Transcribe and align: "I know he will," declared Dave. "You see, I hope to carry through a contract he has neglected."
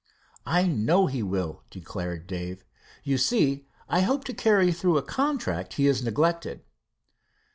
"I 0.47 0.65
know 0.65 1.05
he 1.05 1.21
will," 1.21 1.61
declared 1.69 2.25
Dave. 2.25 2.63
"You 3.03 3.19
see, 3.19 3.67
I 3.87 4.01
hope 4.01 4.23
to 4.23 4.33
carry 4.33 4.71
through 4.71 4.97
a 4.97 5.03
contract 5.03 5.73
he 5.73 5.85
has 5.85 6.01
neglected." 6.01 6.63